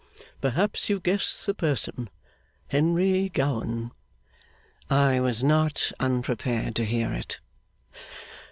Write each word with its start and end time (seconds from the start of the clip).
Perhaps 0.41 0.89
you 0.89 0.99
guess 0.99 1.45
the 1.45 1.53
person. 1.53 2.09
Henry 2.69 3.29
Gowan.' 3.29 3.91
'I 4.89 5.19
was 5.19 5.43
not 5.43 5.91
unprepared 5.99 6.73
to 6.77 6.85
hear 6.85 7.13
it. 7.13 7.39